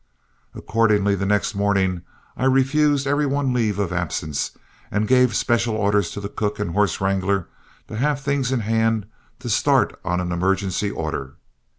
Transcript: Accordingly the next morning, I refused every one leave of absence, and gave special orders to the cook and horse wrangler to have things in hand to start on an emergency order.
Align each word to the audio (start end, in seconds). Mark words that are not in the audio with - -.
Accordingly 0.55 1.13
the 1.13 1.27
next 1.27 1.53
morning, 1.53 2.01
I 2.35 2.45
refused 2.45 3.05
every 3.05 3.27
one 3.27 3.53
leave 3.53 3.77
of 3.77 3.93
absence, 3.93 4.57
and 4.89 5.07
gave 5.07 5.35
special 5.35 5.75
orders 5.75 6.09
to 6.13 6.19
the 6.19 6.27
cook 6.27 6.57
and 6.57 6.71
horse 6.71 6.99
wrangler 6.99 7.47
to 7.87 7.97
have 7.97 8.19
things 8.19 8.51
in 8.51 8.61
hand 8.61 9.05
to 9.41 9.47
start 9.47 9.93
on 10.03 10.19
an 10.19 10.31
emergency 10.31 10.89
order. 10.89 11.35